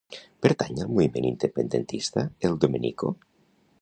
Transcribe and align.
Pertany 0.45 0.77
al 0.85 0.89
moviment 0.93 1.27
independentista 1.31 2.25
el 2.51 2.57
Domenico? 2.65 3.13